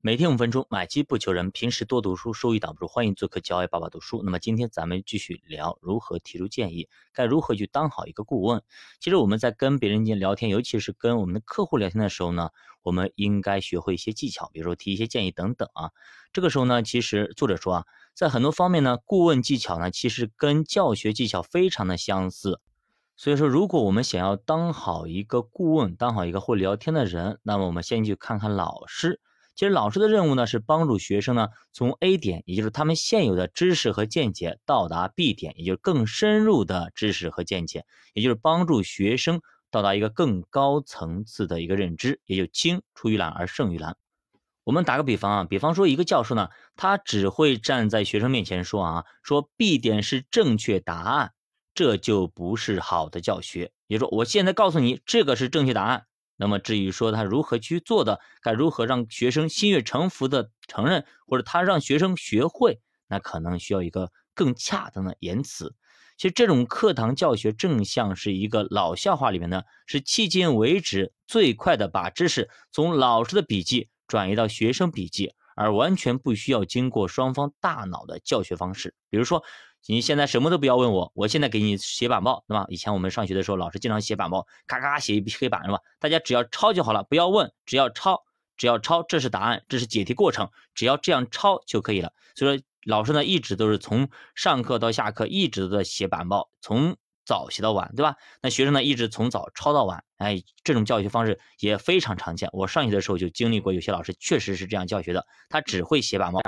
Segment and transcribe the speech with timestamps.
[0.00, 1.50] 每天五分钟，买基不求人。
[1.50, 2.86] 平时多读书，收益挡不住。
[2.86, 4.22] 欢迎做客教爱爸爸读书。
[4.22, 8.62] 那么今天咱们继续聊如何提出建议，该如何去当好一个顾问。
[9.00, 12.50] 其实我们在跟别人间聊天，尤其是跟我们的客户聊天的时候呢，
[12.82, 15.90] 我们应该学会一些技巧，比如说提一些建议等等啊。
[16.32, 17.84] 这个时候呢，其实作者说啊，
[18.14, 22.60] 在很多方面呢，顾问技巧呢，其实跟教学技巧非常的相似。
[23.16, 29.20] 所以说，如果我们想要当好一个顾问，当好一个会聊天的人，那么我们先去看看老师。
[29.58, 43.96] 其实老师的任务呢，是帮助学生呢从 A 点，也就是他们现有的知识和见解，到达 B 点，也就是更深入的知识和见解，也就是帮助学生到达一个更高层次的一个认知，也就青出于蓝而胜于蓝。
[44.62, 51.32] 我们打个比方啊，比方说一个教授呢，他只会站在学生面前说啊，说 B 点是正确答案，
[51.74, 53.72] 这就不是好的教学。
[53.88, 56.04] 也就是说，我现在告诉你这个是正确答案。
[56.40, 65.74] 那么至于说他如何去做的，该如何让学生心悦诚服的承认，或者他让学生学会，那可能需要一个更恰当的言辞。
[66.16, 78.94] 其实这种课堂教学正像是一个老笑话里面呢，是迄今为止最快的把知识从老师的笔记转移到学生笔记，而完全不需要经过双方大脑的教学方式。
[79.10, 79.42] 比如说。
[79.86, 82.66] 你现在什么都不要问我，我现在给你写板报，对吧？
[82.68, 85.78] 以前我们上学的时候，老师经常写板报，咔咔写一黑板，是吧？
[86.00, 88.24] 大家只要抄就好了，不要问，只要抄，
[88.56, 92.12] 只要抄，这是答案，这是解题过程，只要这样抄就可以了。
[92.34, 96.96] 所以说，老师呢一直都是从上课到下课一直都在写板报，从
[97.28, 98.16] 早写到晚，对吧？
[98.40, 102.48] 那学生呢一直从早抄到晚，哎，这种教学方式也非常常见。
[102.54, 106.40] 我上学的时候就经历过，有些老师确实是这样教学的，他只会写板报。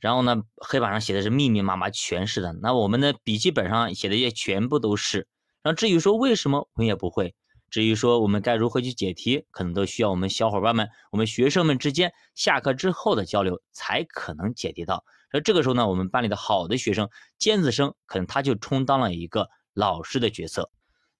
[0.00, 5.28] 然后呢，黑板上写的是密密麻麻全是的，那我们的笔记本上写的也全部都是。
[5.62, 7.34] 然后至于说为什么我们也不会，
[7.70, 15.04] 至于说我们该如何去解题，可能都需要我们小伙伴们、我们学生们之间下课之后的交流才可能解题到。
[15.30, 20.70] 而这个时候呢，我们班里的好的学生、尖子生，可能他就充当了一个老师的角色。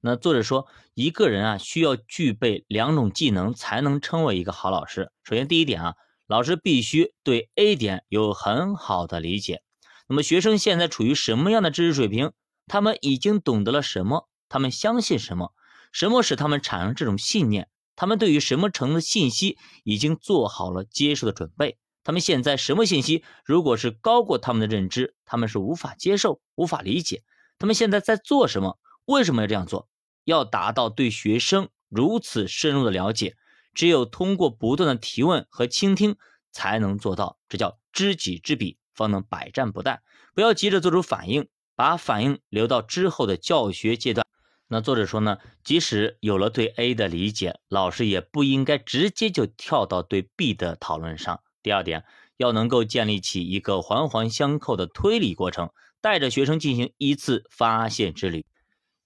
[0.00, 5.10] 那作者说，一个人啊需要具备两种技能才能称为一个好老师。
[5.25, 5.94] 首先第一点啊。
[6.28, 9.60] 老师必须对 A 点有很好的理解。
[10.09, 12.32] 那么学生现在处于什么样的知识水平？
[12.66, 14.31] 他们已经懂得了什么？
[14.49, 15.53] 他们相信什么？
[15.91, 17.69] 什么使他们产生这种信念？
[17.97, 21.77] 他们对于什么程度信息已经做好了接受的准备？
[22.03, 27.25] 他们现在什么信息如果是高过他们的认知，他们是无法接受、无法理解？
[27.62, 28.77] 他们现在在做什么？
[29.05, 29.89] 为什么要这样做？
[30.25, 33.37] 要达到对学生如此深入的了解。
[33.73, 36.17] 只有通过不断的提问和倾听，
[36.51, 40.01] 才能做到，这叫知己知彼，方能百战不殆。
[40.34, 41.47] 不要急着做出反应，
[41.77, 44.27] 把反应留到之后的教学阶段。
[44.67, 51.41] 那作者说呢，即使有了对 A 的理解，老师也不应该直接就跳到对 B 的讨论上。
[51.62, 52.05] 第二点，
[52.37, 55.71] 要能够建立起一个环环相扣的推理过程，
[56.03, 58.45] 带着学生进行一次发现之旅。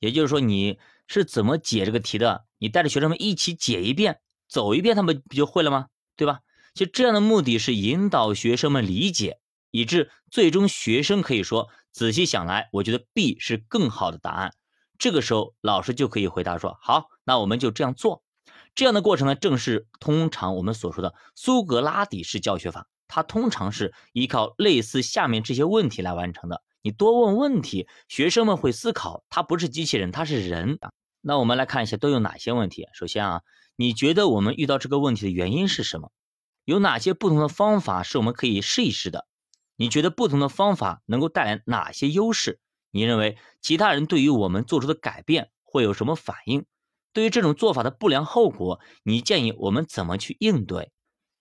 [0.00, 2.44] 也就是说，你是怎么解这个题的？
[2.58, 4.18] 你带着学生们一起解一遍。
[4.48, 5.86] 走一遍，他们不就会了吗？
[6.16, 6.40] 对吧？
[6.72, 9.38] 其实这样的目的是引导学生们理解，
[9.70, 14.52] 以致最终学生可以说：“仔细想来，我觉得 B 是更好的答案。”
[14.98, 18.22] 这个时候，老师就可以回答说：“好，那我们就这样做。”
[18.74, 22.86] 这样的过程呢，正是通常我们所说的苏格拉底式教学法。
[23.08, 26.62] 它通常是依靠类似下面这些问题来完成的。
[26.86, 30.78] 你多问问题，学生们会思考，他不是机器人，他是人。
[31.20, 32.86] 那我们来看一下都有哪些问题。
[32.92, 33.42] 首先啊。
[33.74, 36.12] 你觉得我们遇到这个问题的原因是什么？
[36.64, 39.26] 有哪些不同的方法是我们可以试一试的？
[39.74, 42.60] 你觉得不同的方法能够带来哪些优势？
[42.92, 46.64] 你认为其他人对于我们做出的改变会有什么反应？
[47.12, 50.92] 对于这种做法的不良后果，你建议我们怎么去应对？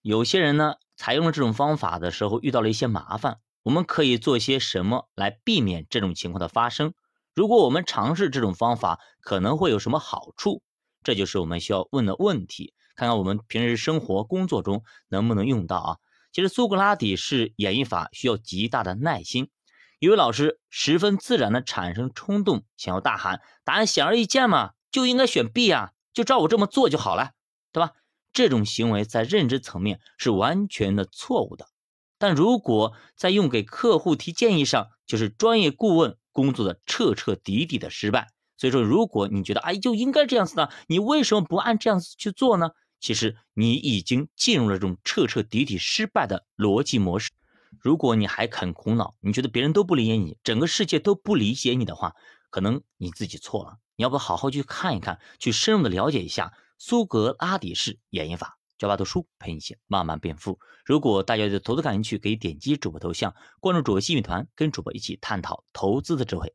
[0.01, 6.93] 有些人呢，采用了这种方法的时候遇到了一些麻烦，我们可以做些什么来避免这种情况的发生？
[7.33, 10.61] 如果我们尝试这种方法，可能会有什么好处？
[11.03, 15.97] 这就是我们需要问的问题，看看我们平时生活工作中能不能用到啊。
[16.31, 19.49] 其实苏格拉底式演绎法需要极大的耐心。
[19.97, 27.31] 一位老师十分自然的产生冲动，想要大喊：“答案显而易见嘛，就应该选 B 啊，就照我这么做就好了，
[27.71, 27.93] 对吧？”
[28.31, 31.67] 这种行为在认知层面是完全的错误的。
[32.17, 38.29] 但如果在用给客户提建议上，就是专业顾问工作的彻彻底底的失败。
[38.57, 42.69] 所以说，如果你觉得哎就应该这样子呢，你为什么不按这样子去做呢？
[43.01, 47.31] 其实你已经进入了这种彻彻底底失败的逻辑模式。
[47.81, 52.15] 如果你还肯苦恼，你觉得别人都不理解你，整个世界都不理解你的话，
[52.49, 53.77] 可能你自己错了。
[53.97, 58.57] 你要不好好去看一看，去深入的了解一下苏格拉底式演绎法。
[58.77, 60.59] 教爸读书陪你一起慢慢变富。
[60.83, 66.53] 如果大家对投资感兴趣，可以点击主播头像，关注主播新米团，跟主播一起探讨投资的智慧。